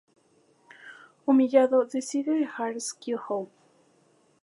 Humillado 1.27 1.85
decide 1.85 2.31
dejar 2.33 2.81
Skill-Out. 2.81 3.51